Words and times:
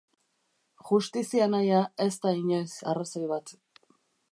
Justizia 0.87 1.47
nahia 1.51 1.83
ez 2.07 2.15
da 2.25 2.33
inoiz 2.41 2.73
arrazoi 2.95 3.25
bat. 3.37 3.57